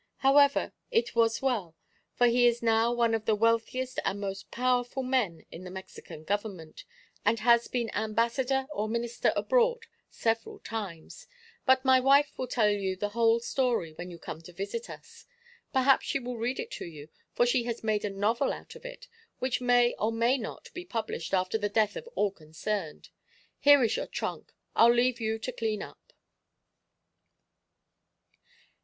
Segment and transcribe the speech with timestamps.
[0.17, 1.75] However, it was as well,
[2.15, 6.23] for he is now one of the wealthiest and most powerful men in the Mexican
[6.23, 6.85] government,
[7.23, 11.27] and has been ambassador or minister abroad several times.
[11.67, 15.27] But my wife will tell you the whole story when you come to visit us.
[15.71, 18.83] Perhaps she will read it to you, for she has made a novel out of
[18.83, 19.07] it,
[19.37, 23.09] which may or may not be published after the death of all concerned.
[23.59, 24.51] Here is your trunk.
[24.75, 26.13] I'll leave you to clean up."